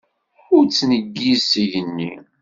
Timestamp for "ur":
0.55-0.63